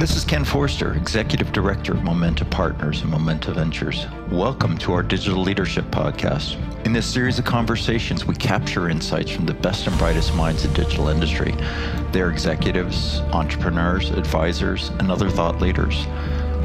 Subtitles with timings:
[0.00, 4.06] This is Ken Forster, Executive Director of Momenta Partners and Momenta Ventures.
[4.30, 6.56] Welcome to our Digital Leadership Podcast.
[6.86, 10.72] In this series of conversations, we capture insights from the best and brightest minds in
[10.72, 11.54] digital industry.
[12.12, 16.06] They're executives, entrepreneurs, advisors, and other thought leaders.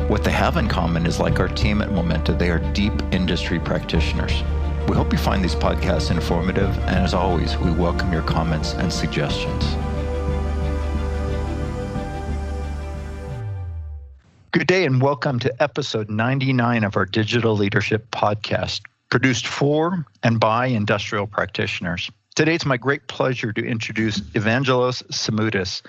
[0.07, 3.59] What they have in common is like our team at Momenta, they are deep industry
[3.59, 4.43] practitioners.
[4.87, 8.93] We hope you find these podcasts informative, and as always, we welcome your comments and
[8.93, 9.75] suggestions.
[14.57, 20.39] Good day, and welcome to episode 99 of our Digital Leadership Podcast, produced for and
[20.39, 22.09] by industrial practitioners.
[22.35, 25.81] Today, it's my great pleasure to introduce Evangelos Simoudis.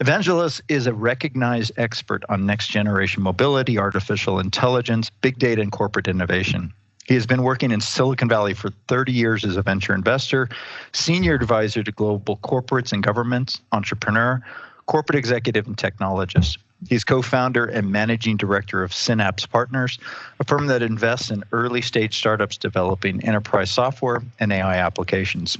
[0.00, 6.06] Evangelos is a recognized expert on next generation mobility, artificial intelligence, big data, and corporate
[6.06, 6.72] innovation.
[7.06, 10.48] He has been working in Silicon Valley for 30 years as a venture investor,
[10.92, 14.40] senior advisor to global corporates and governments, entrepreneur,
[14.86, 16.58] corporate executive, and technologist.
[16.88, 19.98] He's co founder and managing director of Synapse Partners,
[20.40, 25.56] a firm that invests in early stage startups developing enterprise software and AI applications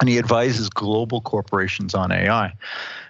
[0.00, 2.52] and he advises global corporations on AI.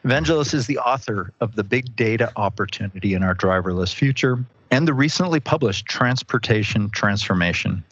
[0.04, 4.94] Evangelos is the author of The Big Data Opportunity in Our Driverless Future and the
[4.94, 7.82] recently published Transportation Transformation.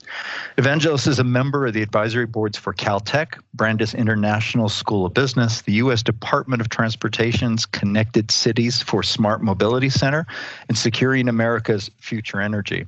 [0.58, 5.62] Evangelos is a member of the advisory boards for Caltech, Brandeis International School of Business,
[5.62, 6.02] the U.S.
[6.02, 10.27] Department of Transportation's Connected Cities for Smart Mobility Center,
[10.69, 12.86] and Securing America's Future Energy.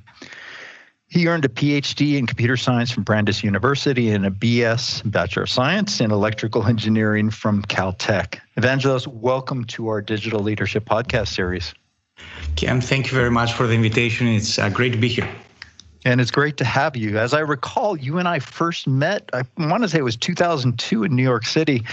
[1.09, 5.49] He earned a PhD in computer science from Brandeis University and a BS, Bachelor of
[5.49, 8.39] Science, in electrical engineering from Caltech.
[8.57, 11.73] Evangelos, welcome to our Digital Leadership Podcast series.
[12.55, 14.27] Ken, thank you very much for the invitation.
[14.27, 15.29] It's uh, great to be here
[16.07, 17.17] and it's great to have you.
[17.17, 21.03] As I recall, you and I first met, I want to say it was 2002
[21.03, 21.83] in New York City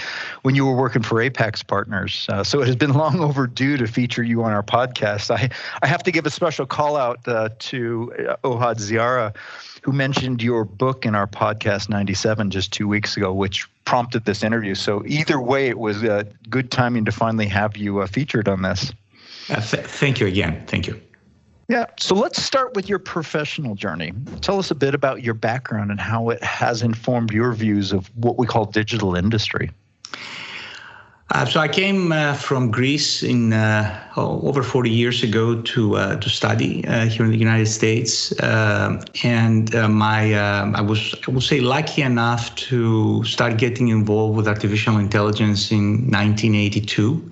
[0.42, 2.26] when you were working for Apax Partners.
[2.28, 5.32] Uh, so it has been long overdue to feature you on our podcast.
[5.32, 5.50] I,
[5.82, 9.34] I have to give a special call out uh, to uh, Ohad Ziara,
[9.82, 14.44] who mentioned your book in our podcast 97 just two weeks ago, which prompted this
[14.44, 14.76] interview.
[14.76, 18.62] So either way, it was uh, good timing to finally have you uh, featured on
[18.62, 18.92] this.
[19.50, 20.64] Uh, th- thank you again.
[20.66, 21.00] Thank you.
[21.68, 21.86] Yeah.
[21.98, 24.12] So let's start with your professional journey.
[24.42, 28.10] Tell us a bit about your background and how it has informed your views of
[28.16, 29.70] what we call digital industry.
[31.30, 36.16] Uh, so I came uh, from Greece in uh, over 40 years ago to uh,
[36.16, 41.42] to study uh, here in the United States, uh, and my I was I would
[41.42, 47.30] say lucky enough to start getting involved with artificial intelligence in 1982.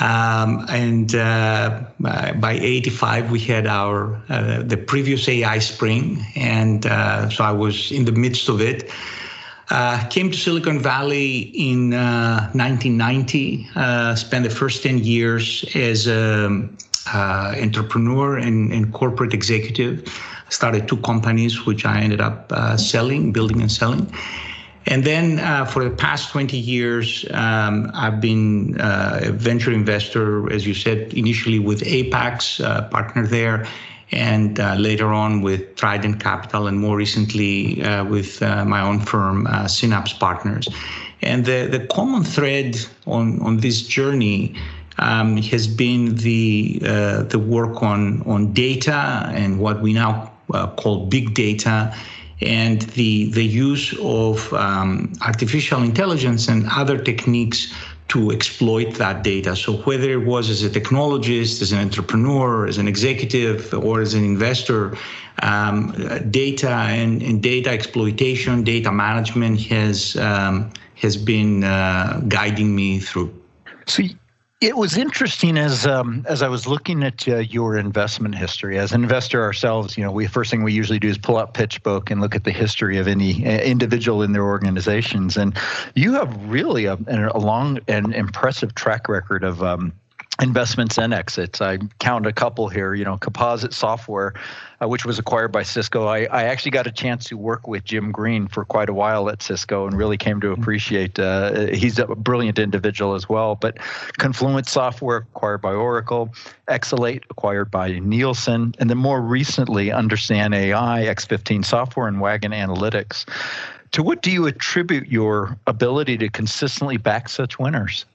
[0.00, 7.28] Um, and uh, by 85, we had our uh, the previous AI spring, and uh,
[7.28, 8.90] so I was in the midst of it.
[9.70, 13.68] Uh, came to Silicon Valley in 1990.
[13.74, 16.76] Uh, uh, spent the first 10 years as an
[17.14, 20.06] entrepreneur and, and, corporate executive.
[20.50, 24.12] Started two companies, which I ended up selling, building and selling.
[24.86, 30.52] And then uh, for the past 20 years, um, I've been uh, a venture investor,
[30.52, 33.66] as you said, initially with Apax, uh, partner there,
[34.10, 39.00] and uh, later on with Trident Capital, and more recently uh, with uh, my own
[39.00, 40.68] firm, Synapse Partners.
[41.22, 42.76] And the, the common thread
[43.06, 44.56] on, on this journey
[44.98, 46.80] um, has been the,
[47.28, 50.32] the work on, on data and what we now
[50.76, 51.94] call big data
[52.46, 57.72] and the the use of um, artificial intelligence and other techniques
[58.08, 59.56] to exploit that data.
[59.56, 64.12] So whether it was as a technologist, as an entrepreneur, as an executive, or as
[64.12, 64.98] an investor,
[65.42, 65.92] um,
[66.30, 73.32] data and, and, data exploitation, data management has um, has been uh, guiding me through.
[73.86, 74.02] So
[74.62, 78.78] it was interesting as um, as I was looking at uh, your investment history.
[78.78, 81.52] As an investor ourselves, you know, we first thing we usually do is pull out
[81.52, 85.36] PitchBook and look at the history of any uh, individual in their organizations.
[85.36, 85.58] And
[85.96, 89.92] you have really a, a long and impressive track record of um,
[90.40, 91.60] investments and exits.
[91.60, 92.94] I count a couple here.
[92.94, 94.32] You know, Composite Software,
[94.80, 96.06] uh, which was acquired by Cisco.
[96.06, 99.28] I, I actually got a chance to work with Jim Green for quite a while
[99.28, 100.62] at Cisco, and really came to mm-hmm.
[100.62, 101.18] appreciate.
[101.18, 103.56] Uh, he's a brilliant individual as well.
[103.56, 103.78] But
[104.18, 106.34] Confluent Software acquired by Oracle,
[106.68, 113.26] eXelate acquired by Nielsen, and then more recently, Understand AI, X15 Software, and Wagon Analytics.
[113.92, 118.06] To what do you attribute your ability to consistently back such winners?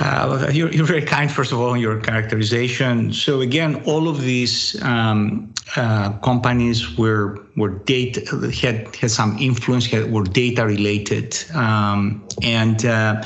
[0.00, 3.12] Uh, you're, you're, very kind, first of all, in your characterization.
[3.12, 8.20] So again, all of these um, uh, companies were were data
[8.62, 13.22] had had some influence, had, were data related, um, and uh,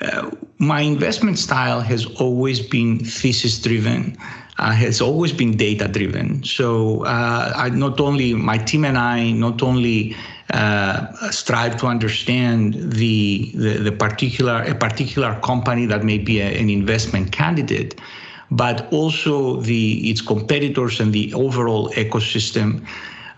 [0.00, 4.16] uh, my investment style has always been thesis driven.
[4.58, 6.44] Uh, has always been data driven.
[6.44, 10.14] So uh, I not only my team and I not only
[10.52, 16.58] uh, strive to understand the, the, the particular a particular company that may be a,
[16.58, 18.00] an investment candidate,
[18.50, 22.84] but also the its competitors and the overall ecosystem.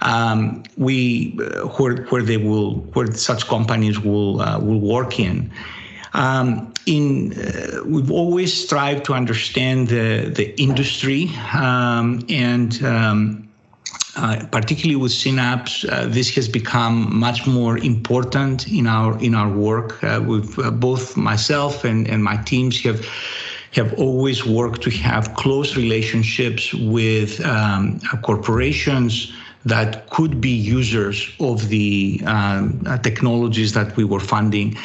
[0.01, 5.51] Um, we uh, where where they will where such companies will uh, will work in.
[6.15, 13.49] Um, in uh, we've always strived to understand the the industry um, and.
[14.15, 19.49] Uh, particularly with Synapse, uh, this has become much more important in our in our
[19.49, 20.05] work.
[20.05, 23.07] Uh, with uh, both myself and, and my teams have
[23.73, 29.33] have always worked to have close relationships with um, corporations
[29.65, 34.77] that could be users of the um, technologies that we were funding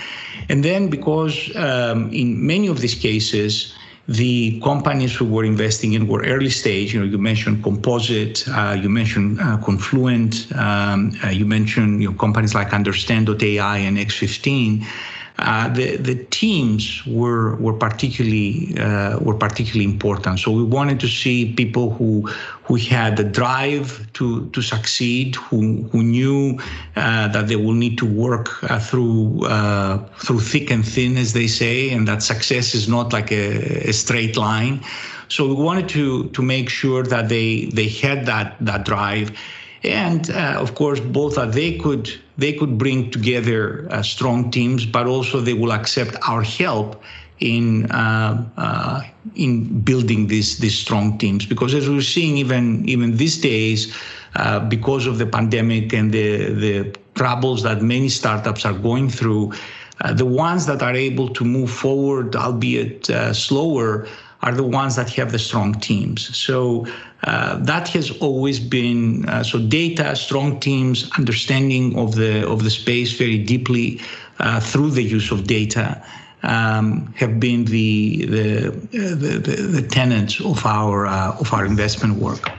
[0.49, 3.73] and then because um, in many of these cases,
[4.07, 6.93] the companies we were investing in were early stage.
[6.93, 12.11] You know, you mentioned Composite, uh, you mentioned uh, Confluent, um, uh, you mentioned you
[12.11, 14.85] know, companies like Understand.ai and X15
[15.39, 20.39] uh, the the teams were were particularly uh, were particularly important.
[20.39, 22.27] So we wanted to see people who
[22.67, 26.59] who had the drive to to succeed, who who knew
[26.95, 31.33] uh, that they will need to work uh, through uh, through thick and thin, as
[31.33, 34.81] they say, and that success is not like a, a straight line.
[35.29, 39.31] So we wanted to to make sure that they they had that that drive
[39.83, 44.85] and uh, of course both that they could they could bring together uh, strong teams
[44.85, 47.01] but also they will accept our help
[47.39, 49.01] in uh, uh,
[49.35, 53.95] in building these these strong teams because as we're seeing even even these days
[54.35, 59.53] uh, because of the pandemic and the the troubles that many startups are going through
[60.01, 64.07] uh, the ones that are able to move forward albeit slower
[64.41, 66.35] are the ones that have the strong teams.
[66.37, 66.85] So
[67.23, 72.69] uh, that has always been uh, so data, strong teams, understanding of the of the
[72.69, 73.99] space very deeply
[74.39, 76.01] uh, through the use of data.
[76.43, 82.51] Um, have been the the, the the, tenets of our uh, of our investment work.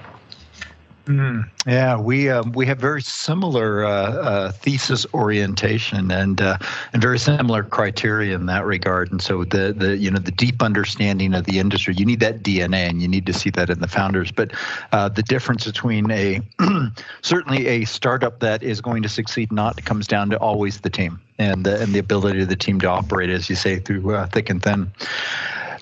[1.09, 6.59] Mm, yeah, we uh, we have very similar uh, uh, thesis orientation and uh,
[6.93, 9.11] and very similar criteria in that regard.
[9.11, 12.43] And so the the you know the deep understanding of the industry, you need that
[12.43, 14.31] DNA, and you need to see that in the founders.
[14.31, 14.53] But
[14.93, 16.43] uh, the difference between a
[17.23, 21.23] certainly a startup that is going to succeed not comes down to always the team
[21.39, 24.27] and the, and the ability of the team to operate, as you say, through uh,
[24.27, 24.93] thick and thin.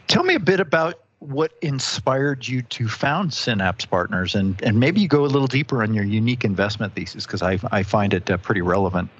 [0.07, 5.01] Tell me a bit about what inspired you to found Synapse Partners, and and maybe
[5.01, 8.31] you go a little deeper on your unique investment thesis because I I find it
[8.31, 9.11] uh, pretty relevant.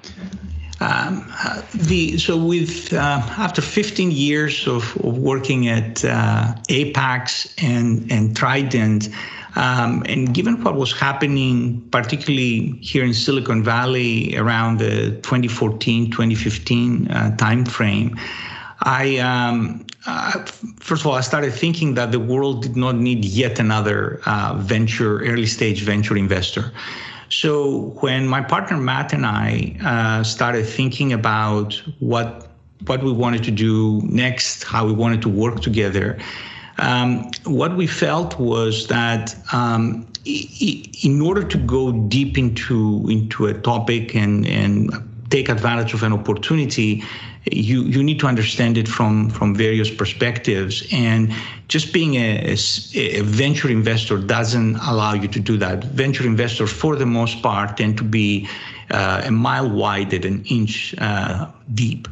[0.79, 7.53] Um, uh, the so with uh, after 15 years of, of working at uh, Apax
[7.61, 9.09] and and Trident.
[9.55, 17.07] Um, and given what was happening, particularly here in Silicon Valley around the 2014, 2015
[17.07, 18.19] uh, timeframe,
[18.81, 20.45] I um, uh,
[20.79, 24.55] first of all, I started thinking that the world did not need yet another uh,
[24.57, 26.71] venture, early stage venture investor.
[27.29, 32.47] So when my partner Matt and I uh, started thinking about what
[32.85, 36.17] what we wanted to do next, how we wanted to work together,
[36.77, 43.53] um, what we felt was that um, in order to go deep into into a
[43.53, 44.89] topic and and
[45.29, 47.03] take advantage of an opportunity,
[47.51, 50.87] you you need to understand it from from various perspectives.
[50.91, 51.33] And
[51.67, 52.55] just being a,
[52.95, 55.83] a, venture investor doesn't allow you to do that.
[55.83, 58.47] Venture investors for the most part tend to be
[58.91, 62.07] uh, a mile wide and an inch uh, deep.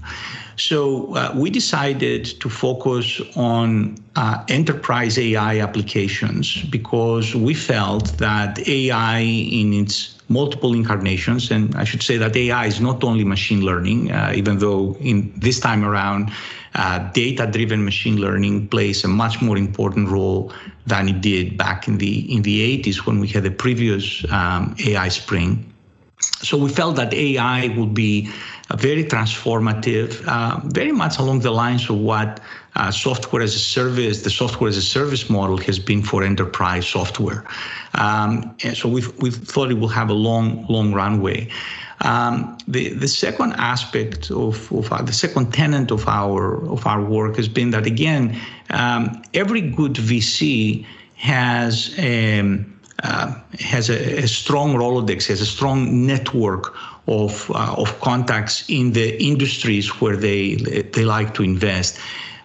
[0.57, 8.65] So uh, we decided to focus on uh, enterprise AI applications because we felt that
[8.67, 11.51] AI in its multiple incarnations.
[11.51, 15.33] And I should say that AI is not only machine learning, uh, even though in
[15.37, 16.31] this time around,
[16.75, 20.51] uh, data-driven machine learning plays a much more important role
[20.85, 24.75] than it did back in the in the 80s when we had the previous um,
[24.85, 25.71] AI spring.
[26.19, 28.29] So we felt that AI would be
[28.73, 32.39] very transformative, uh, very much along the lines of what
[32.75, 36.85] uh, software as a service, the software as a service model has been for enterprise
[36.85, 37.45] software.
[37.93, 41.49] Um, and so we've, we've thought it will have a long, long runway.
[42.01, 47.01] Um, the the second aspect of, of our, the second tenet of our of our
[47.01, 48.37] work has been that again,
[48.69, 52.59] um, every good VC has a,
[53.03, 56.75] uh, has a, a strong Rolodex, has a strong network
[57.07, 61.99] of, uh, of contacts in the industries where they, they like to invest.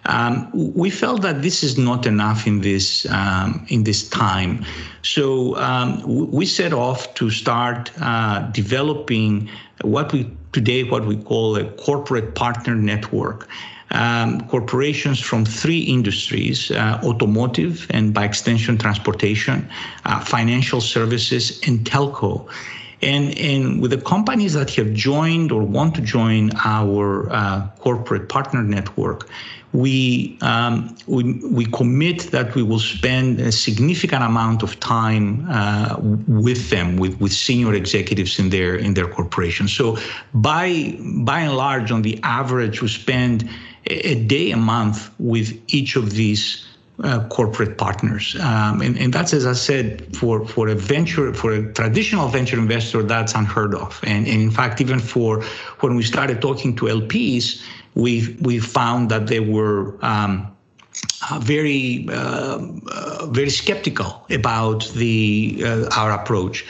[0.05, 4.65] Um, we felt that this is not enough in this um, in this time,
[5.03, 9.49] so um, we set off to start uh, developing
[9.83, 13.47] what we today what we call a corporate partner network.
[13.93, 19.69] Um, corporations from three industries uh, automotive and by extension transportation,
[20.05, 22.47] uh, financial services, and telco.
[23.01, 28.29] And, and with the companies that have joined or want to join our uh, corporate
[28.29, 29.27] partner network,
[29.73, 35.95] we, um, we, we commit that we will spend a significant amount of time uh,
[35.99, 39.67] with them, with, with senior executives in their in their corporation.
[39.67, 39.97] So
[40.33, 43.49] by by and large, on the average, we spend
[43.87, 46.65] a, day a month with each of these
[47.03, 48.35] uh, corporate partners.
[48.39, 52.59] Um, and, and that's, as I said, for, for a venture, for a traditional venture
[52.59, 53.99] investor, that's unheard of.
[54.03, 55.41] And, and in fact, even for
[55.79, 57.63] when we started talking to LPs,
[57.95, 60.47] we we found that they were um,
[61.29, 62.59] uh, very uh,
[62.91, 66.65] uh, very skeptical about the uh, our approach.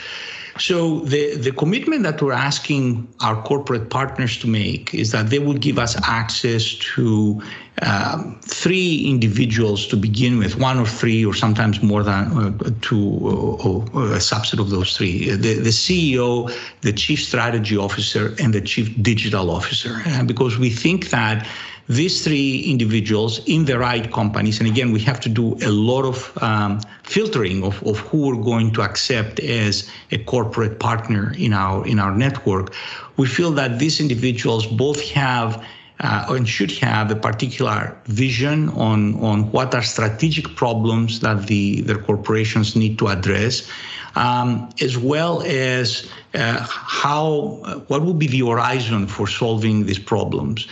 [0.58, 5.38] So the, the commitment that we're asking our corporate partners to make is that they
[5.38, 7.42] will give us access to
[7.80, 13.02] um, three individuals to begin with, one or three, or sometimes more than uh, two,
[13.22, 15.30] or, or a subset of those three.
[15.30, 20.02] The, the CEO, the chief strategy officer, and the chief digital officer.
[20.04, 21.46] And because we think that
[21.88, 26.04] these three individuals in the right companies, and again, we have to do a lot
[26.04, 31.52] of um, filtering of, of who we're going to accept as a corporate partner in
[31.52, 32.74] our in our network.
[33.16, 35.62] We feel that these individuals both have
[36.02, 41.82] uh, and should have a particular vision on, on what are strategic problems that the
[41.82, 43.68] their corporations need to address,
[44.16, 50.66] um, as well as uh, how what will be the horizon for solving these problems.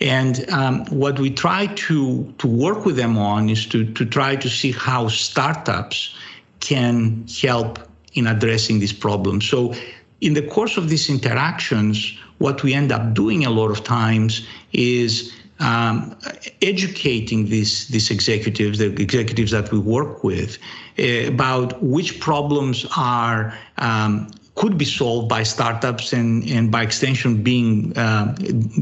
[0.00, 4.36] And um, what we try to, to work with them on is to, to try
[4.36, 6.16] to see how startups
[6.60, 7.78] can help
[8.14, 9.46] in addressing these problems.
[9.46, 9.74] So,
[10.20, 14.46] in the course of these interactions, what we end up doing a lot of times
[14.72, 16.16] is um,
[16.62, 20.58] educating these these executives, the executives that we work with,
[20.98, 27.42] uh, about which problems are um, could be solved by startups and, and by extension
[27.42, 28.34] being uh,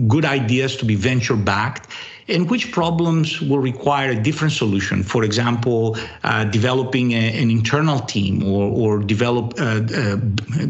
[0.06, 1.88] good ideas to be venture backed
[2.28, 5.02] and which problems will require a different solution.
[5.02, 10.16] For example, uh, developing a, an internal team or, or develop uh, uh,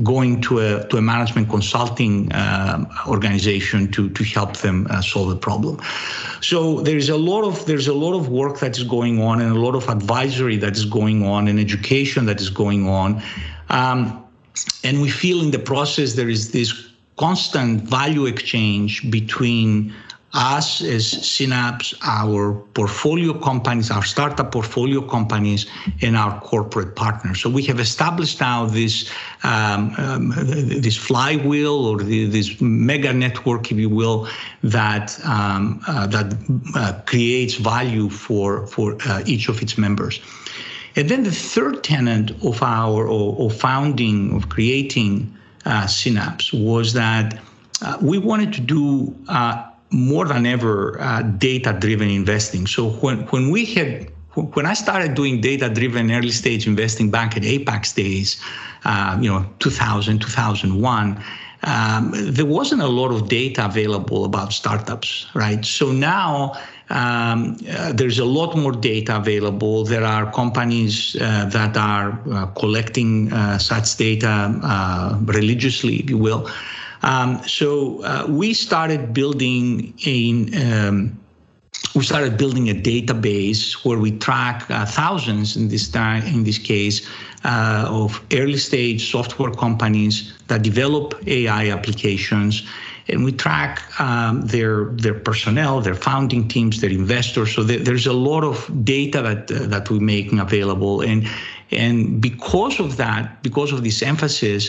[0.03, 5.29] going to a to a management consulting uh, organization to to help them uh, solve
[5.31, 5.81] the problem.
[6.41, 9.55] So there's a lot of there's a lot of work that is going on and
[9.55, 13.23] a lot of advisory that is going on and education that is going on.
[13.69, 14.22] Um,
[14.85, 19.93] and we feel in the process there is this constant value exchange between
[20.35, 25.67] us as Synapse, our portfolio companies, our startup portfolio companies,
[26.01, 27.43] and our corporate partners.
[27.43, 29.11] So we have established now this
[29.43, 34.29] um, um, this flywheel or the, this mega network, if you will,
[34.63, 36.35] that um, uh, that
[36.75, 40.21] uh, creates value for for uh, each of its members.
[40.97, 45.35] And then the third tenet of our or, or founding of creating
[45.65, 47.41] uh, Synapse was that
[47.81, 52.67] uh, we wanted to do uh, more than ever uh, data-driven investing.
[52.67, 57.43] So when when we had when I started doing data-driven early stage investing back at
[57.43, 58.41] Apax days,
[58.85, 61.23] uh, you know, 2000, 2001.
[61.65, 65.65] Um, there wasn't a lot of data available about startups, right?
[65.65, 66.55] So now
[66.91, 69.85] um, uh, there's a lot more data available.
[69.85, 76.19] There are companies uh, that are uh, collecting uh, such data uh, religiously, if you
[76.19, 76.51] will.
[77.03, 81.19] Um, so uh, we started building a um,
[81.95, 87.07] we started building a database where we track thousands in this time in this case
[87.45, 92.63] of early stage software companies that develop AI applications
[93.09, 97.55] and we track um, their their personnel, their founding teams, their investors.
[97.55, 101.29] So there's a lot of data that uh, that we're making available, and
[101.71, 104.63] and because of that, because of this emphasis,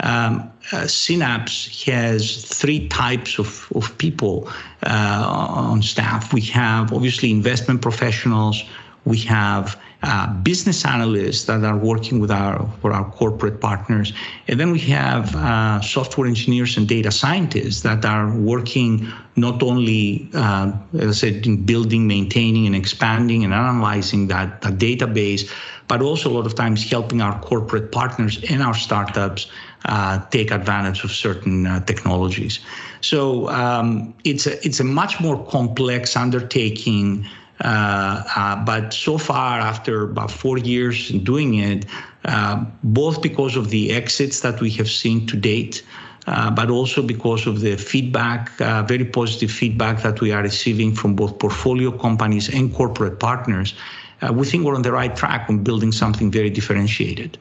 [0.00, 4.48] um, uh, Synapse has three types of, of people
[4.82, 6.32] uh, on staff.
[6.32, 8.62] We have obviously investment professionals,
[9.04, 14.12] we have uh, business analysts that are working with our for our corporate partners,
[14.46, 20.28] and then we have uh, software engineers and data scientists that are working not only,
[20.34, 25.50] uh, as I said, in building, maintaining, and expanding and analyzing that, that database,
[25.86, 29.50] but also a lot of times helping our corporate partners and our startups
[29.86, 32.60] uh, take advantage of certain uh, technologies.
[33.00, 37.26] So um, it's a it's a much more complex undertaking.
[37.60, 41.86] Uh, uh, but so far, after about four years doing it,
[42.24, 45.82] uh, both because of the exits that we have seen to date,
[46.28, 50.94] uh, but also because of the feedback, uh, very positive feedback that we are receiving
[50.94, 53.74] from both portfolio companies and corporate partners,
[54.22, 57.38] uh, we think we're on the right track on building something very differentiated.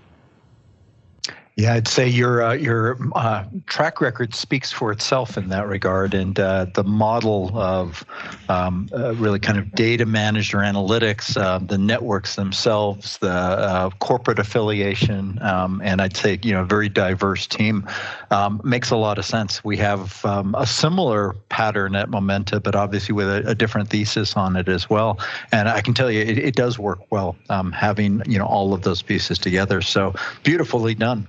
[1.58, 6.14] Yeah, I'd say your uh, your uh, track record speaks for itself in that regard,
[6.14, 8.06] and uh, the model of
[8.48, 13.90] um, uh, really kind of data managed or analytics, uh, the networks themselves, the uh,
[13.98, 17.88] corporate affiliation, um, and I'd say you know a very diverse team
[18.30, 19.64] um, makes a lot of sense.
[19.64, 24.38] We have um, a similar pattern at Momenta, but obviously with a, a, different thesis
[24.38, 25.20] on it as well.
[25.52, 28.76] And I can tell you, it, it does work well um, having you know all
[28.76, 29.82] of those pieces together.
[29.82, 31.28] So beautifully done.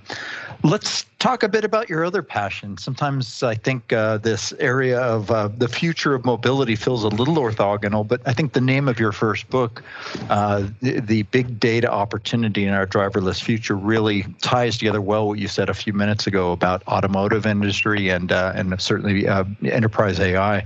[0.61, 2.77] Let's talk a bit about your other passion.
[2.77, 7.35] Sometimes I think uh, this area of uh, the future of mobility feels a little
[7.35, 9.81] orthogonal, but I think the name of your first book,
[10.29, 15.39] uh, the, the, Big Data Opportunity in Our Driverless Future, really ties together well what
[15.39, 20.19] you said a few minutes ago about automotive industry and uh, and certainly uh, enterprise
[20.19, 20.65] AI.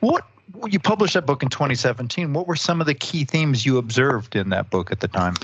[0.00, 0.26] What
[0.66, 2.32] you published that book in 2017.
[2.32, 5.34] What were some of the key themes you observed in that book at the time?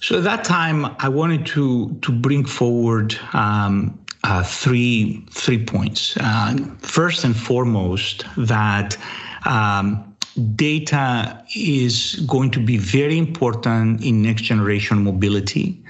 [0.00, 6.16] So at that time, I wanted to to bring forward um, uh, three three points.
[6.20, 8.96] Uh, first and foremost, that
[9.46, 10.16] um,
[10.54, 15.82] data is going to be very important in next generation mobility,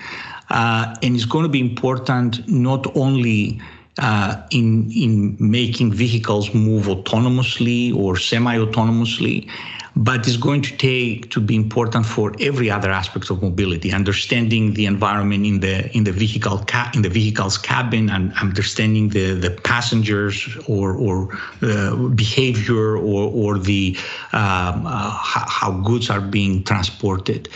[0.51, 3.61] uh, and it's going to be important not only
[3.99, 9.51] uh, in in making vehicles move autonomously or semi-autonomously,
[9.97, 14.75] but it's going to take to be important for every other aspect of mobility understanding
[14.75, 19.33] the environment in the in the vehicle ca- in the vehicle's cabin and understanding the
[19.33, 23.97] the passengers or or uh, behavior or or the
[24.35, 27.49] um, uh, how goods are being transported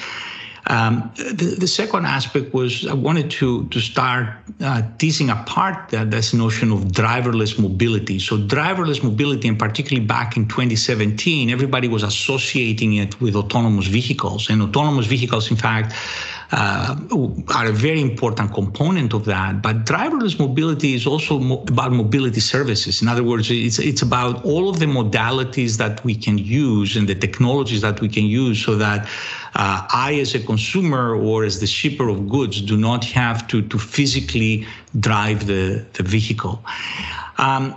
[0.66, 4.28] um, the, the, second aspect was I wanted to to start
[4.60, 8.18] uh, teasing apart that this notion of driverless mobility.
[8.18, 14.50] So driverless mobility, and particularly back in 2017, everybody was associating it with autonomous vehicles,
[14.50, 15.94] and autonomous vehicles, in fact,
[16.52, 16.96] uh,
[17.54, 19.62] are a very important component of that.
[19.62, 23.02] But driverless mobility is also mo- about mobility services.
[23.02, 27.08] In other words, it's it's about all of the modalities that we can use and
[27.08, 29.06] the technologies that we can use so that
[29.54, 33.62] uh, I, as a consumer or as the shipper of goods, do not have to
[33.62, 34.66] to physically
[34.98, 36.62] drive the the vehicle.
[37.38, 37.76] Um,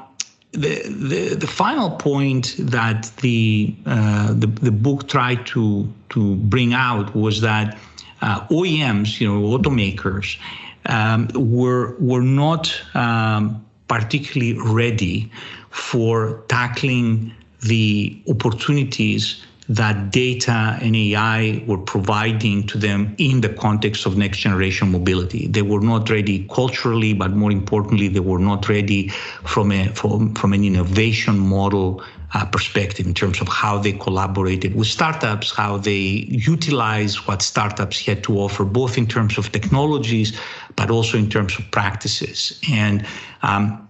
[0.54, 6.74] the, the, the final point that the, uh, the the book tried to to bring
[6.76, 7.76] out was that
[8.24, 10.38] uh, OEMs, you know, automakers,
[10.86, 15.32] um, were were not um, particularly ready
[15.70, 24.06] for tackling the opportunities that data and AI were providing to them in the context
[24.06, 25.48] of next generation mobility.
[25.48, 29.10] They were not ready culturally, but more importantly, they were not ready
[29.46, 34.76] from a from, from an innovation model uh, perspective in terms of how they collaborated
[34.76, 40.38] with startups, how they utilize what startups had to offer, both in terms of technologies,
[40.76, 42.60] but also in terms of practices.
[42.72, 43.06] And
[43.44, 43.88] um,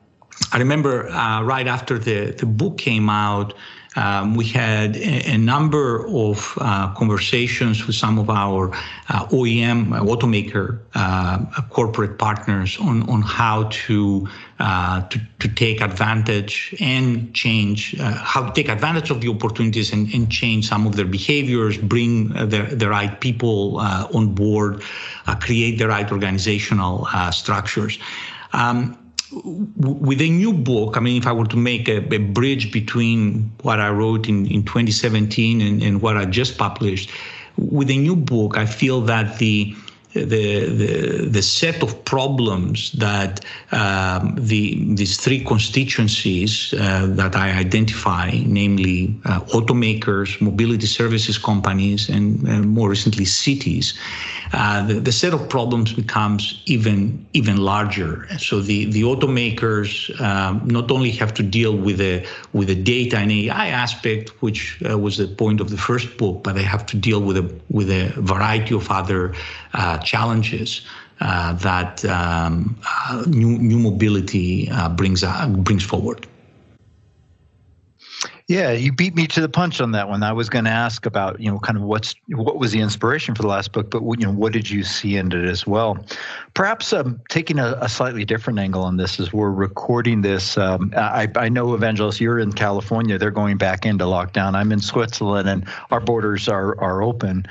[0.51, 3.53] I remember uh, right after the, the book came out,
[3.95, 8.71] um, we had a, a number of uh, conversations with some of our
[9.09, 14.27] uh, OEM uh, automaker uh, corporate partners on, on how to,
[14.59, 20.11] uh, to, to take advantage and change how to take advantage of the opportunities and,
[20.13, 24.81] and change some of their behaviors, bring the, the right people on board,
[25.39, 27.99] create the right organizational structures.
[28.53, 28.97] Um,
[29.35, 33.51] with a new book, I mean, if I were to make a, a bridge between
[33.61, 37.09] what I wrote in, in 2017 and, and what I just published,
[37.57, 39.75] with a new book, I feel that the
[40.13, 47.51] the, the, the set of problems that um, the these three constituencies uh, that I
[47.51, 53.97] identify, namely uh, automakers, mobility services companies, and uh, more recently cities,
[54.53, 58.27] uh, the, the set of problems becomes even even larger.
[58.37, 63.17] So the the automakers um, not only have to deal with the with the data
[63.17, 66.85] and AI aspect, which uh, was the point of the first book, but they have
[66.87, 69.33] to deal with a with a variety of other
[69.73, 70.81] uh, challenges
[71.21, 72.77] uh, that um,
[73.09, 75.23] uh, new new mobility brings
[75.63, 76.27] brings forward.
[78.49, 80.21] Yeah, you beat me to the punch on that one.
[80.21, 83.35] I was going to ask about, you know, kind of what's what was the inspiration
[83.35, 86.05] for the last book, but you know, what did you see in it as well?
[86.53, 90.57] Perhaps um, taking a, a, slightly different angle on this as we're recording this.
[90.57, 93.17] Um, I, I know, Evangelos, you're in California.
[93.17, 94.55] They're going back into lockdown.
[94.55, 97.45] I'm in Switzerland, and our borders are are open.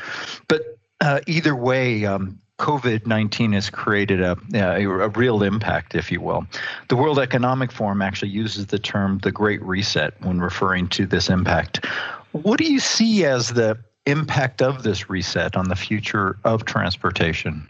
[0.49, 0.72] But
[1.03, 6.47] uh, either way, um, COVID 19 has created a, a, real impact, if you will.
[6.89, 11.29] The World Economic Forum actually uses the term the Great Reset when referring to this
[11.29, 11.85] impact.
[12.31, 17.69] What do you see as the impact of this reset on the future of transportation?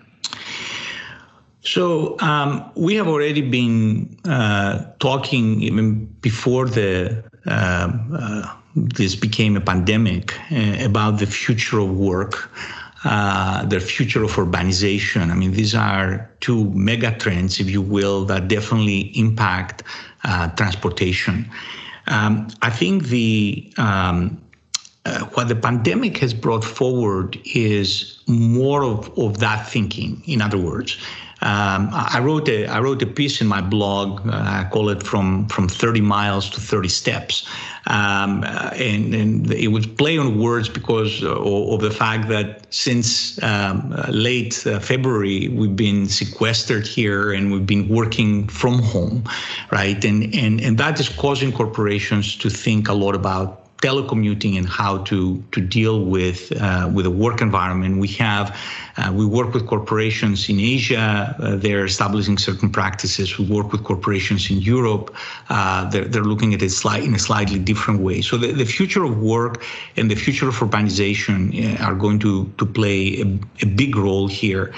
[1.62, 9.56] So um, we have already been uh, talking even before the uh, uh, this became
[9.56, 12.50] a pandemic uh, about the future of work
[13.04, 15.30] uh, the future of urbanization.
[15.30, 19.82] I mean, these are two mega trends, if you will, that definitely impact
[20.24, 21.50] uh, transportation.
[22.06, 24.40] Um, I think the um,
[25.04, 30.22] uh, what the pandemic has brought forward is more of, of that thinking.
[30.26, 30.96] In other words,
[31.42, 34.24] um, I wrote a I wrote a piece in my blog.
[34.26, 37.48] Uh, I call it from from 30 miles to 30 steps,
[37.88, 43.42] um, and, and it was play on words because of, of the fact that since
[43.42, 49.24] um, late uh, February we've been sequestered here and we've been working from home,
[49.72, 50.04] right?
[50.04, 54.98] And and and that is causing corporations to think a lot about telecommuting and how
[55.10, 57.98] to to deal with uh, with a work environment.
[57.98, 58.56] We have
[58.96, 61.34] uh, we work with corporations in Asia.
[61.38, 63.38] Uh, they're establishing certain practices.
[63.38, 65.14] We work with corporations in Europe.
[65.48, 68.22] Uh, they're, they're looking at it slight, in a slightly different way.
[68.22, 69.64] So the, the future of work
[69.96, 71.38] and the future of urbanization
[71.80, 73.26] uh, are going to to play a,
[73.62, 74.72] a big role here.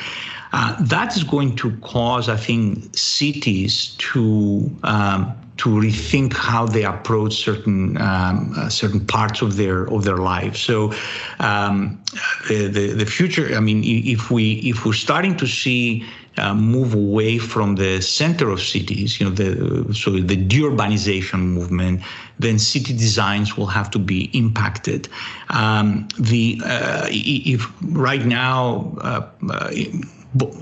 [0.57, 6.85] Uh, that is going to cause, I think, cities to um, to rethink how they
[6.85, 10.61] approach certain um, uh, certain parts of their of their lives.
[10.61, 10.93] So
[11.39, 12.03] um,
[12.49, 13.55] the, the, the future.
[13.55, 16.05] I mean, if we if we're starting to see
[16.39, 22.03] uh, move away from the center of cities, you know, the so the deurbanization movement,
[22.41, 25.09] then city designs will have to be impacted.
[25.51, 29.71] Um, the uh, if right now uh, uh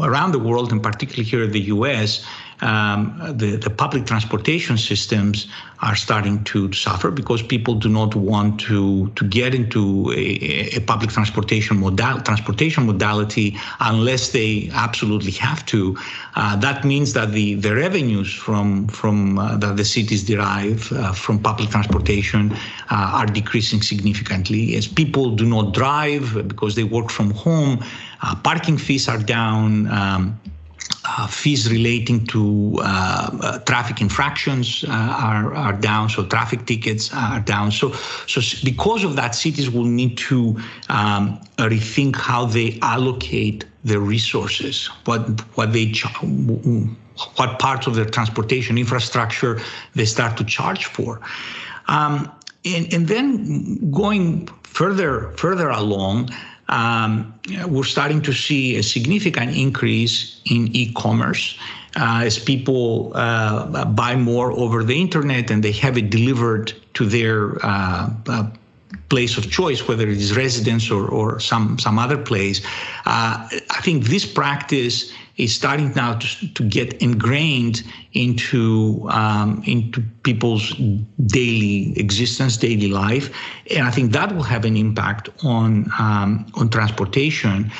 [0.01, 2.27] around the world, and particularly here in the U.S
[2.63, 5.49] um, the, the public transportation systems
[5.81, 10.81] are starting to suffer because people do not want to to get into a, a
[10.81, 15.97] public transportation modal transportation modality unless they absolutely have to.
[16.37, 21.13] Uh, that means that the, the revenues from from uh, that the cities derive uh,
[21.13, 27.11] from public transportation uh, are decreasing significantly as people do not drive because they work
[27.11, 27.83] from home.
[28.23, 29.89] Uh, parking fees are down.
[29.91, 30.39] Um,
[31.05, 37.13] uh, fees relating to uh, uh, traffic infractions uh, are, are down, so traffic tickets
[37.13, 37.71] are down.
[37.71, 37.93] So,
[38.27, 40.57] so because of that, cities will need to
[40.89, 45.21] um, rethink how they allocate their resources, what
[45.57, 45.93] what they
[47.37, 49.61] what parts of their transportation infrastructure
[49.95, 51.21] they start to charge for,
[51.89, 52.31] um,
[52.65, 56.31] and and then going further further along
[56.73, 57.35] um,
[57.69, 61.59] we're starting to see a significant increase in e-commerce
[61.97, 67.05] uh, as people uh, buy more over the internet and they have it delivered to
[67.07, 68.51] their uh, uh
[69.09, 72.65] place of choice, whether it is residence or, or some some other place.
[73.05, 80.03] Uh, I think this practice is starting now to, to get ingrained into um, into
[80.23, 80.75] people's
[81.27, 83.35] daily existence, daily life,
[83.75, 87.71] and I think that will have an impact on um, on transportation.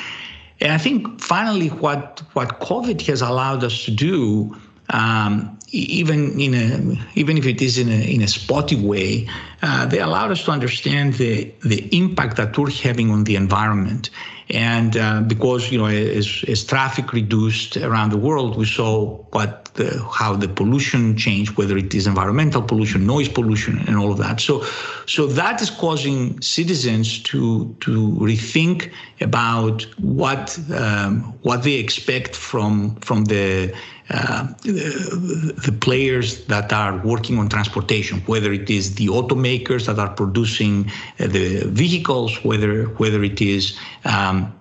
[0.61, 4.55] And I think finally, what what COVID has allowed us to do,
[4.89, 9.27] um, even in a even if it is in a in a spotty way,
[9.61, 14.09] uh, they allowed us to understand the the impact that we're having on the environment
[14.49, 19.62] and uh, because you know, as, as traffic reduced around the world, we saw what
[19.75, 24.17] the, how the pollution change, whether it is environmental pollution, noise pollution, and all of
[24.19, 24.39] that.
[24.39, 24.63] So,
[25.05, 32.95] so that is causing citizens to to rethink about what um, what they expect from
[32.97, 33.73] from the
[34.09, 39.97] uh, the, the players that are working on transportation, whether it is the automakers that
[39.97, 44.53] are producing uh, the vehicles, whether whether it is um,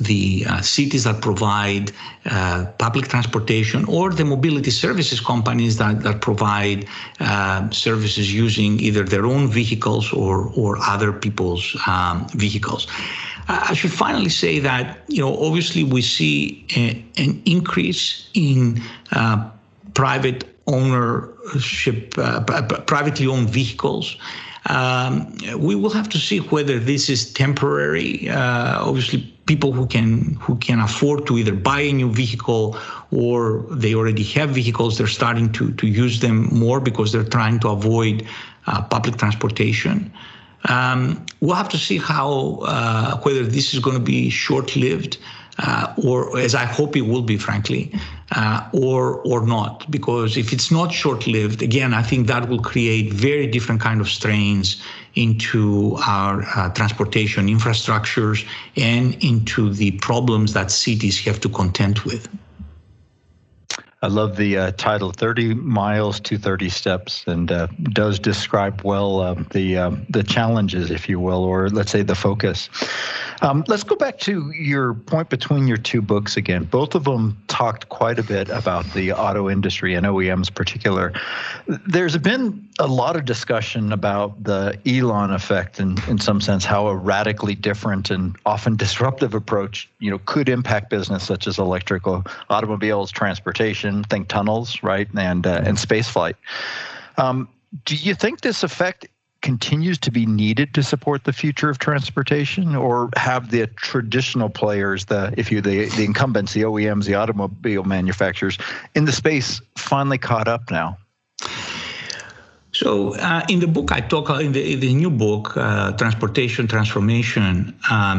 [0.00, 1.92] the uh, cities that provide
[2.26, 6.86] uh, public transportation or the mobility services companies that, that provide
[7.20, 12.86] uh, services using either their own vehicles or, or other people's um, vehicles.
[13.48, 19.50] I should finally say that, you know, obviously we see a, an increase in uh,
[19.94, 22.40] private ownership, uh,
[22.86, 24.16] privately owned vehicles.
[24.66, 28.28] Um, we will have to see whether this is temporary.
[28.28, 32.76] Uh, obviously, people who can who can afford to either buy a new vehicle
[33.10, 37.58] or they already have vehicles, they're starting to to use them more because they're trying
[37.64, 38.26] to avoid
[38.66, 40.12] uh, public transportation.
[40.68, 45.18] Um, we'll have to see how uh, whether this is going to be short-lived
[45.58, 47.92] uh, or as I hope it will be, frankly,
[48.36, 49.90] uh, or or not.
[49.90, 54.08] Because if it's not short-lived, again, I think that will create very different kind of
[54.08, 54.82] strains
[55.14, 62.28] into our uh, transportation infrastructures and into the problems that cities have to contend with.
[64.00, 69.20] I love the uh, title, 30 Miles to 30 Steps, and uh, does describe well
[69.20, 72.70] uh, the, um, the challenges, if you will, or let's say the focus.
[73.42, 76.62] Um, let's go back to your point between your two books again.
[76.62, 81.12] Both of them talked quite a bit about the auto industry and OEMs particular.
[81.66, 86.86] There's been a lot of discussion about the Elon effect and in some sense how
[86.86, 92.24] a radically different and often disruptive approach, you know, could impact business such as electrical
[92.50, 96.36] automobiles, transportation, think tunnels, right, and uh, and space flight.
[97.16, 97.48] Um,
[97.84, 99.06] do you think this effect
[99.40, 105.04] continues to be needed to support the future of transportation or have the traditional players
[105.04, 108.58] the if you the, the incumbents the oems the automobile manufacturers
[108.96, 110.98] in the space finally caught up now
[112.78, 112.88] so
[113.28, 117.52] uh, in the book i talk in the, in the new book uh, transportation transformation
[117.90, 118.18] um,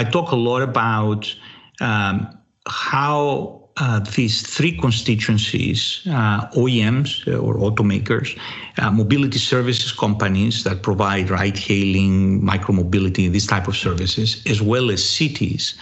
[0.00, 1.22] i talk a lot about
[1.80, 2.14] um,
[2.66, 8.36] how uh, these three constituencies uh, OEMs uh, or automakers,
[8.78, 14.90] uh, mobility services companies that provide ride hailing, micromobility, these type of services, as well
[14.90, 15.74] as cities.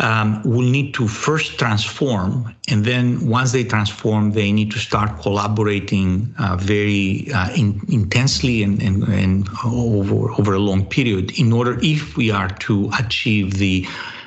[0.00, 5.22] Um, will need to first transform, and then once they transform, they need to start
[5.22, 11.52] collaborating uh, very uh, in, intensely and, and, and over over a long period in
[11.52, 13.86] order, if we are to achieve the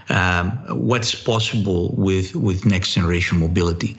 [0.10, 3.98] um, what's possible with, with next generation mobility.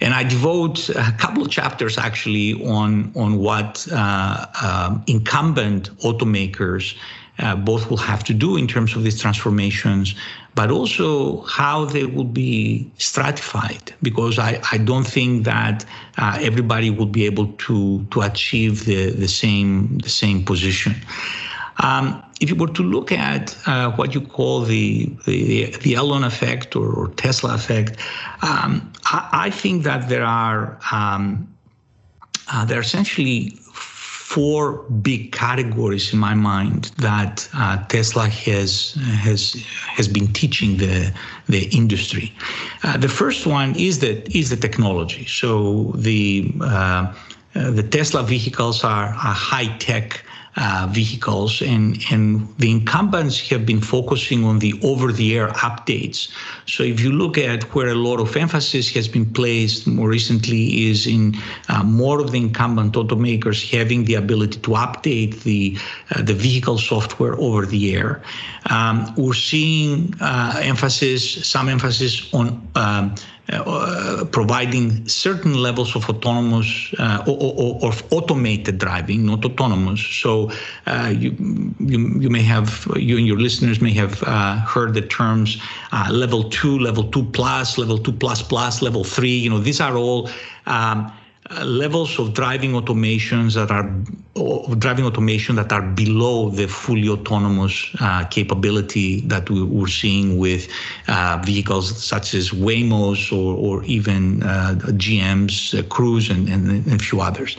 [0.00, 6.94] And I devote a couple of chapters actually on, on what uh, um, incumbent automakers
[7.38, 10.14] uh, both will have to do in terms of these transformations,
[10.54, 15.84] but also how they will be stratified, because I, I don't think that
[16.16, 20.94] uh, everybody will be able to, to achieve the, the, same, the same position.
[21.80, 26.24] Um, if you were to look at uh, what you call the the, the Elon
[26.24, 27.96] effect or, or Tesla effect,
[28.42, 31.52] um, I, I, think that there are um,
[32.52, 33.58] uh, there are essentially
[34.28, 38.92] four big categories in my mind that uh, Tesla has
[39.26, 39.54] has
[39.96, 41.10] has been teaching the
[41.46, 42.30] the industry.
[42.82, 45.24] Uh, the first one is that is the technology.
[45.24, 47.14] So the uh,
[47.54, 50.22] uh, the Tesla vehicles are, are high tech
[50.56, 56.28] uh, vehicles, and, and the incumbents have been focusing on the over-the-air updates.
[56.66, 60.88] So if you look at where a lot of emphasis has been placed more recently
[60.88, 61.36] is in
[61.68, 65.76] uh, more of the incumbent automakers having the ability to update the
[66.10, 68.22] uh, the vehicle software over the air.
[68.70, 73.14] Um, we're seeing uh, emphasis, some emphasis on um,
[73.50, 80.00] uh, providing certain levels of autonomous uh, or, or, or, automated driving, not autonomous.
[80.00, 80.50] So
[80.86, 81.34] uh, you,
[81.80, 85.60] you you may have you and your listeners may have uh, heard the terms
[85.92, 89.36] uh, level two, level two plus, level two plus plus, level three.
[89.36, 90.28] You know these are all.
[90.66, 91.10] Um,
[91.50, 93.88] uh, levels of driving automations that are
[94.76, 100.68] driving automation that are below the fully autonomous uh, capability that we, are seeing with
[101.08, 107.00] uh, vehicles such as Waymos or, or even uh, GM's uh, Cruise and, and, and,
[107.00, 107.56] a few others.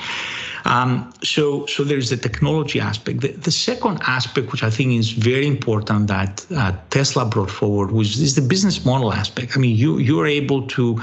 [0.65, 3.21] Um, so, so there's the technology aspect.
[3.21, 6.45] The, the, second aspect, which I think is very important, that
[6.91, 9.53] Tesla brought forward, which is the business model aspect.
[9.55, 11.01] I mean, you you're able to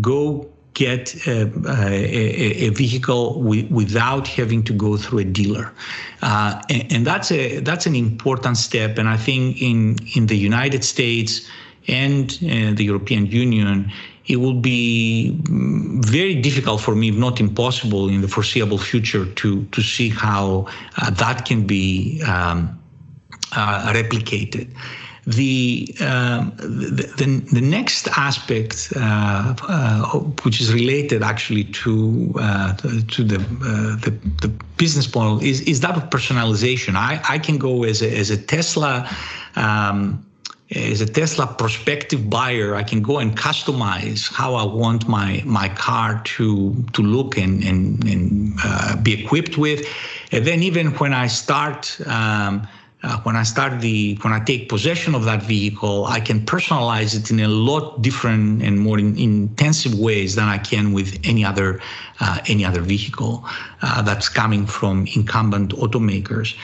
[0.00, 5.72] go get a, a, a vehicle without having to go through a dealer,
[6.22, 8.98] uh, and, and, that's a that's an important step.
[8.98, 11.48] And I think in in the United States
[11.88, 13.92] and uh, the European Union,
[14.26, 19.64] it will be very difficult for me, if not impossible, in the foreseeable future to
[19.64, 20.66] to see how
[20.98, 22.78] uh, that can be um,
[23.56, 24.68] uh, replicated.
[25.24, 32.72] The, um, the, the, the, next aspect, uh, uh, which is related actually to uh,
[32.74, 36.96] to the, uh, the, the business model, is is that of personalization.
[36.96, 39.08] I, I can go as a, as a Tesla.
[39.54, 40.26] Um,
[40.74, 45.68] as a Tesla prospective buyer, I can go and customize how I want my my
[45.68, 49.86] car to to look and and, and uh, be equipped with,
[50.32, 52.66] And then even when I start um,
[53.02, 57.16] uh, when I start the when I take possession of that vehicle, I can personalize
[57.18, 61.44] it in a lot different and more in, intensive ways than I can with any
[61.44, 61.80] other
[62.20, 63.44] uh, any other vehicle
[63.82, 66.54] uh, that's coming from incumbent automakers.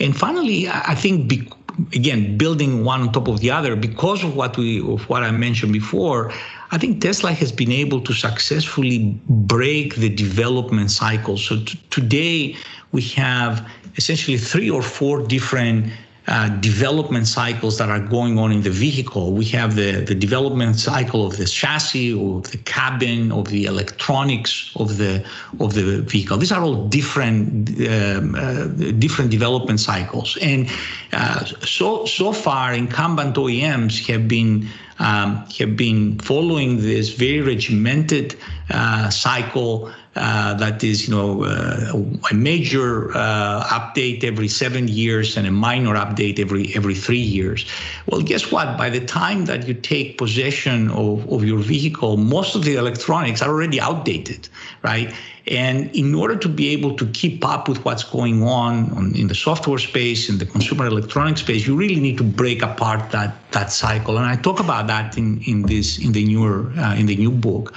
[0.00, 1.48] And finally, I think be,
[1.92, 5.30] again building one on top of the other because of what we of what I
[5.32, 6.32] mentioned before.
[6.70, 11.36] I think Tesla has been able to successfully break the development cycle.
[11.36, 12.56] So t- today
[12.90, 15.92] we have essentially three or four different
[16.26, 19.32] uh, development cycles that are going on in the vehicle.
[19.32, 24.72] We have the, the development cycle of the chassis, of the cabin, of the electronics
[24.76, 25.22] of the
[25.60, 26.38] of the vehicle.
[26.38, 30.70] These are all different um, uh, different development cycles, and
[31.12, 34.66] uh, so so far incumbent OEMs have been
[34.98, 38.36] um, have been following this very regimented
[38.70, 45.36] uh, cycle uh, that is, you know, uh, a major uh, update every seven years
[45.36, 47.66] and a minor update every every three years.
[48.06, 48.78] Well, guess what?
[48.78, 53.42] By the time that you take possession of, of your vehicle, most of the electronics
[53.42, 54.48] are already outdated,
[54.82, 55.12] right?
[55.46, 59.28] And in order to be able to keep up with what's going on, on in
[59.28, 63.34] the software space, in the consumer electronics space, you really need to break apart that
[63.52, 64.16] that cycle.
[64.16, 67.30] And I talk about that in in this in the newer uh, in the new
[67.30, 67.74] book.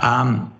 [0.00, 0.52] Um,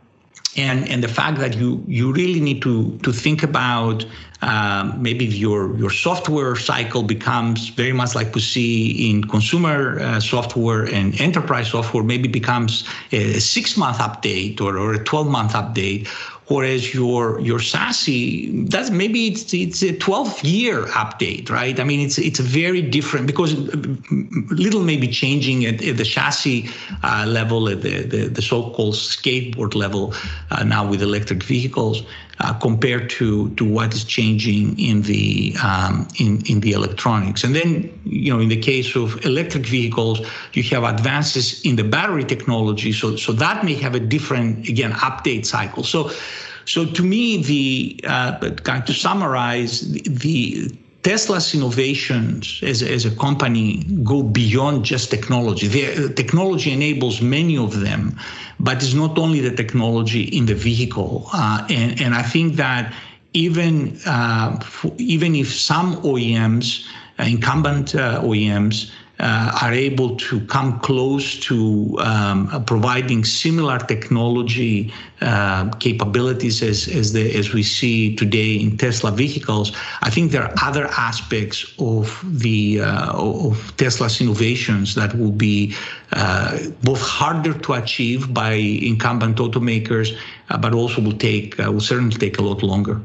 [0.56, 4.06] and and the fact that you you really need to to think about
[4.42, 10.20] um, maybe your your software cycle becomes very much like we see in consumer uh,
[10.20, 15.52] software and enterprise software maybe becomes a six month update or, or a 12 month
[15.52, 16.09] update
[16.48, 21.78] whereas your your chassis that's maybe it's it's a 12 year update, right?
[21.80, 23.54] I mean, it's it's very different because
[24.50, 26.68] little may be changing at, at the chassis
[27.02, 30.14] uh, level, at the, the, the so-called skateboard level
[30.50, 32.02] uh, now with electric vehicles.
[32.38, 37.42] Uh, compared to to what is changing in the um, in in the electronics.
[37.42, 40.20] And then you know in the case of electric vehicles,
[40.53, 44.92] you have advances in the battery technology, so so that may have a different again
[44.92, 45.83] update cycle.
[45.83, 46.11] So
[46.66, 53.14] so to me, the uh, kind to summarize the, the Tesla's innovations as, as a
[53.14, 55.69] company go beyond just technology.
[55.69, 58.19] The technology enables many of them,
[58.59, 61.29] but it's not only the technology in the vehicle.
[61.33, 62.92] Uh, and, and I think that
[63.35, 64.59] even uh,
[64.99, 66.85] even if some OEMs,
[67.21, 74.92] uh, incumbent uh, OEMs, uh, are able to come close to um, providing similar technology
[75.22, 80.42] uh, capabilities as as, the, as we see today in Tesla vehicles, I think there
[80.42, 85.74] are other aspects of the uh, of Tesla's innovations that will be
[86.12, 90.16] uh, both harder to achieve by incumbent automakers,
[90.50, 93.00] uh, but also will take uh, will certainly take a lot longer.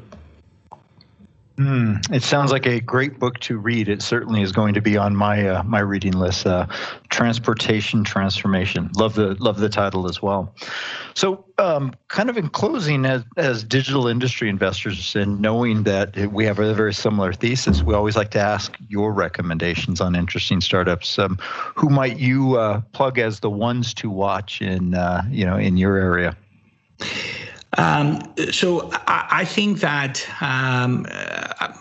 [1.62, 3.88] Mm, it sounds like a great book to read.
[3.88, 6.48] It certainly is going to be on my uh, my reading list.
[6.48, 6.66] Uh,
[7.10, 8.90] Transportation Transformation.
[8.98, 10.56] Love the love the title as well.
[11.14, 16.46] So, um, kind of in closing, as as digital industry investors, and knowing that we
[16.46, 21.20] have a very similar thesis, we always like to ask your recommendations on interesting startups.
[21.20, 21.38] Um,
[21.76, 25.78] who might you uh, plug as the ones to watch in uh, you know in
[25.78, 26.36] your area?
[27.78, 31.72] Um, so I, I, think that um, uh,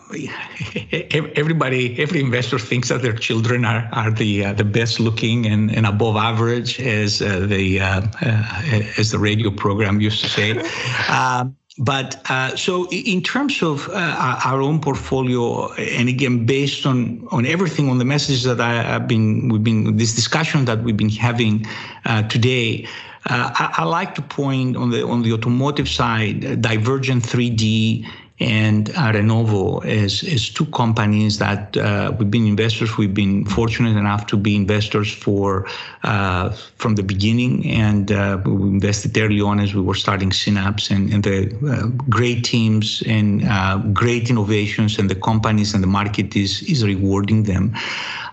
[1.10, 5.74] everybody, every investor thinks that their children are, are the uh, the best looking and,
[5.74, 10.62] and above average, as uh, the uh, uh, as the radio program used to say.
[11.10, 17.26] Um, but uh, so in terms of uh, our own portfolio, and again based on
[17.30, 20.96] on everything on the messages that I, have been we've been this discussion that we've
[20.96, 21.66] been having
[22.04, 22.86] uh, today,
[23.26, 28.06] uh, I, I, like to point on the on the automotive side, uh, Divergent 3D
[28.40, 32.96] and uh, Renovo as, as two companies that uh, we've been investors.
[32.96, 35.66] We've been fortunate enough to be investors for
[36.02, 40.90] uh, from the beginning, and uh, we invested early on as we were starting Synapse,
[40.90, 45.88] and, and the uh, great teams and uh, great innovations, and the companies and the
[45.88, 47.74] market is is rewarding them.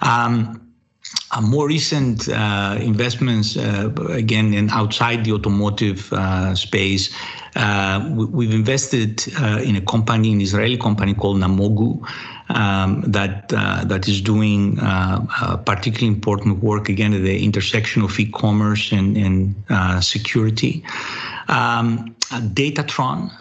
[0.02, 0.62] Um,
[1.32, 7.14] uh, more recent uh, investments, uh, again, in outside the automotive uh, space,
[7.58, 9.28] uh, we, have invested
[9.64, 12.02] in a company, an Israeli company called Namogoo,
[12.50, 14.78] um, that that is doing
[15.66, 20.84] particularly important work again at the intersection of e-commerce and, and security.
[21.50, 23.32] Um, Datatron,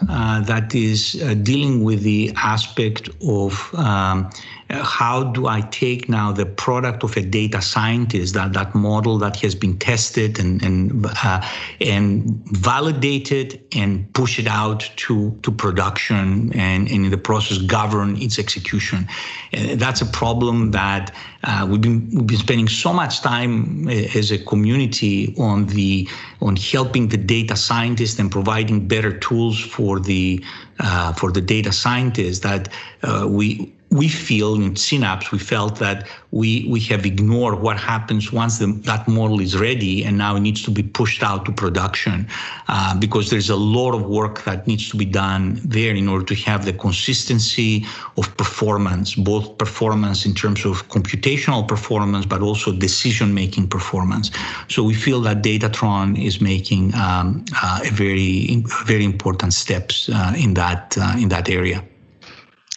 [0.45, 1.13] that is
[1.43, 4.29] dealing with the aspect of um,
[4.69, 9.37] how do I take now the product of a data scientist, that, that model that
[9.37, 11.41] has been tested and and uh,
[11.79, 18.21] and validated and push it out to to production and, and in the process govern
[18.21, 19.07] its execution.
[19.53, 21.15] And that's a problem that
[21.45, 26.09] uh, we've been we've been spending so much time uh, as a community on the
[26.41, 30.43] on helping the data scientists and providing better tools for the
[30.79, 32.67] uh, for the data scientists that
[33.03, 38.33] uh, we we feel in Synapse, we felt that we we have ignored what happens
[38.33, 41.51] once the, that model is ready and now it needs to be pushed out to
[41.53, 42.27] production
[42.67, 46.25] uh, because there's a lot of work that needs to be done there in order
[46.25, 47.85] to have the consistency
[48.17, 54.31] of performance, both performance in terms of computational performance, but also decision-making performance.
[54.67, 60.33] So we feel that Datatron is making um, uh, a very very important steps uh,
[60.37, 61.81] in that uh, in that area.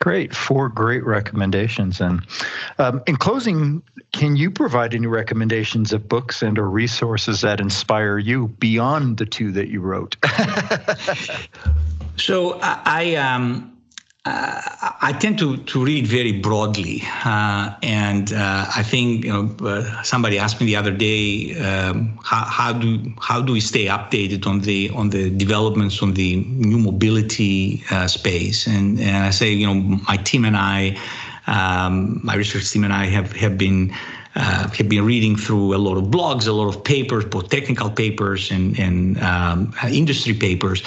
[0.00, 0.34] Great.
[0.34, 2.00] Four great recommendations.
[2.00, 2.26] And
[2.78, 3.82] um, in closing,
[4.12, 9.26] can you provide any recommendations of books and or resources that inspire you beyond the
[9.26, 10.16] two that you wrote?
[12.16, 13.76] so I, I um,
[14.26, 14.60] uh,
[15.00, 20.02] I tend to, to read very broadly, uh, and uh, I think you know uh,
[20.02, 24.46] somebody asked me the other day um, how, how do how do we stay updated
[24.46, 29.52] on the on the developments on the new mobility uh, space, and and I say
[29.52, 30.98] you know my team and I,
[31.46, 33.94] um, my research team and I have have been.
[34.36, 37.90] Uh, have been reading through a lot of blogs, a lot of papers, both technical
[37.90, 40.84] papers and, and um, industry papers.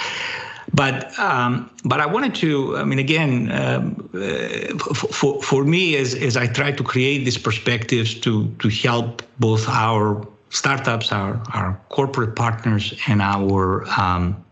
[0.72, 2.76] But um, but I wanted to.
[2.76, 7.38] I mean, again, um, uh, for for me, as as I try to create these
[7.38, 14.44] perspectives to to help both our startups, our our corporate partners, and our um,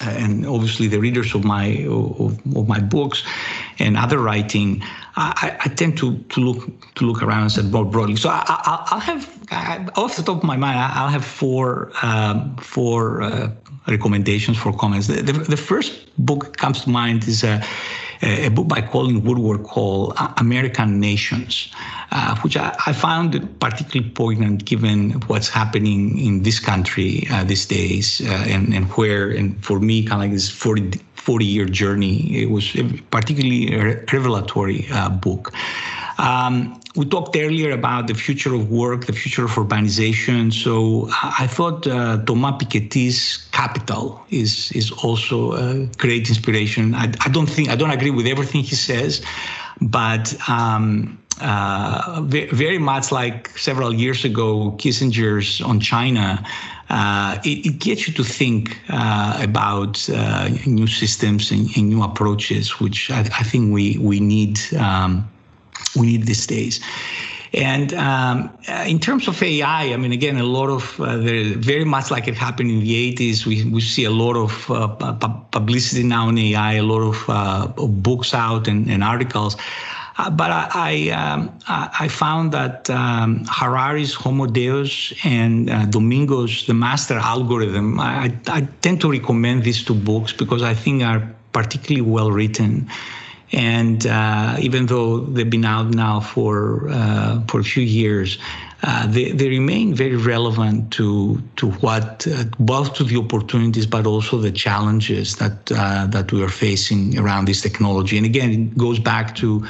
[0.00, 3.24] and obviously the readers of my of, of my books
[3.78, 4.82] and other writing,
[5.16, 8.16] I, I, tend to, to look to look around and say more broadly.
[8.16, 13.22] So I, will have off the top of my mind, I'll have four um, four
[13.22, 13.50] uh,
[13.86, 15.06] recommendations for comments.
[15.06, 17.62] The, the, the, first book comes to mind is a,
[18.22, 21.70] a book by Colin Woodward called American Nations,
[22.10, 27.66] uh, which I, I, found particularly poignant given what's happening in this country uh, these
[27.66, 31.66] days uh, and, and where, and for me, kind of like this 40, 40 year
[31.66, 33.74] journey, it was a particularly
[34.12, 35.52] revelatory uh, book.
[36.18, 40.52] Um, we talked earlier about the future of work, the future of urbanization.
[40.52, 46.94] So I thought uh, Thomas Piketty's Capital is is also a great inspiration.
[46.94, 49.22] I, I don't think I don't agree with everything he says,
[49.80, 56.44] but um, uh, very much like several years ago, Kissinger's on China.
[56.90, 62.02] Uh, it, it, gets you to think uh, about uh, new systems and, and, new
[62.02, 64.60] approaches, which I, I, think we we need.
[64.74, 65.28] Um,
[65.96, 66.80] we need these days.
[67.54, 71.84] And um, uh, in terms of AI, I mean, again, a lot of uh, very
[71.84, 73.46] much like it happened in the 80s.
[73.46, 74.88] We, we see a lot of uh,
[75.52, 79.56] publicity now in AI, a lot of, uh, books out and, and articles.
[80.16, 86.66] Uh, but I I, um, I, found that um, Harari's Homo Deus and uh, Domingos'
[86.66, 87.98] The Master Algorithm.
[87.98, 92.88] I, I tend to recommend these two books because I think are particularly well written
[93.52, 98.38] and uh, even though they've been out now for uh, for a few years,
[98.82, 104.06] uh, they, they remain very relevant to to what uh, both to the opportunities but
[104.06, 108.16] also the challenges that uh, that we are facing around this technology.
[108.16, 109.64] And again, it goes back to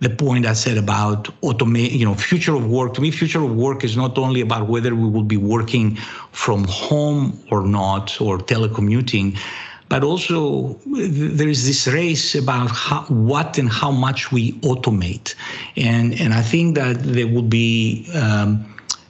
[0.00, 2.94] the point I said about automate, you know, future of work.
[2.94, 5.96] To me, future of work is not only about whether we will be working
[6.32, 9.38] from home or not or telecommuting,
[9.90, 15.34] but also there is this race about how, what and how much we automate,
[15.76, 18.08] and and I think that there will be.
[18.14, 18.64] Um,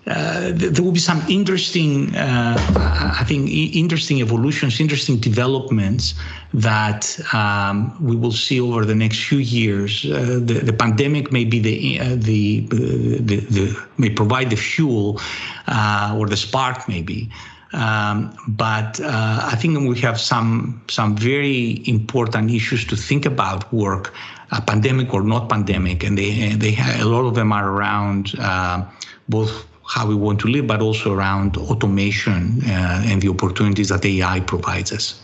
[0.06, 2.56] uh, there will be some interesting, uh,
[3.20, 6.14] I think, interesting evolutions, interesting developments
[6.54, 10.06] that um, we will see over the next few years.
[10.06, 15.20] Uh, the, the, pandemic may be the, uh, the, the, the, may provide the fuel
[15.68, 17.30] uh, or the spark, maybe.
[17.72, 23.72] Um, but uh, I think we have some some very important issues to think about
[23.72, 24.12] work,
[24.50, 28.34] uh, pandemic or not pandemic, and they they have, a lot of them are around
[28.40, 28.84] uh,
[29.28, 34.04] both how we want to live, but also around automation uh, and the opportunities that
[34.04, 35.20] AI provides us.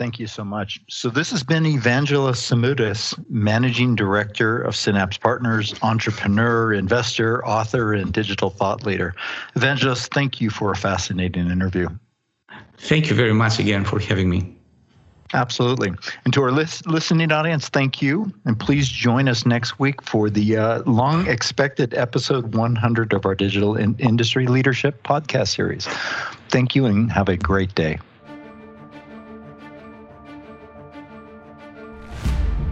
[0.00, 0.80] Thank you so much.
[0.88, 8.10] So this has been Evangelos Simoudis, Managing Director of Synapse Partners, entrepreneur, investor, author, and
[8.10, 9.14] digital thought leader.
[9.56, 11.86] Evangelos, thank you for a fascinating interview.
[12.78, 14.56] Thank you very much again for having me.
[15.34, 15.92] Absolutely.
[16.24, 18.32] And to our list, listening audience, thank you.
[18.46, 23.34] And please join us next week for the uh, long expected episode 100 of our
[23.34, 25.84] Digital in- Industry Leadership podcast series.
[26.48, 27.98] Thank you and have a great day.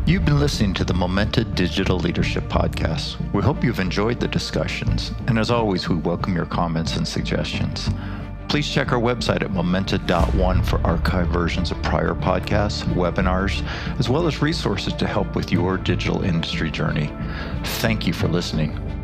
[0.08, 3.18] You've been listening to the Momenta Digital Leadership Podcast.
[3.34, 5.12] We hope you've enjoyed the discussions.
[5.26, 7.90] And as always, we welcome your comments and suggestions.
[8.48, 13.62] Please check our website at momenta.one for archived versions of prior podcasts, webinars,
[13.98, 17.12] as well as resources to help with your digital industry journey.
[17.62, 18.97] Thank you for listening.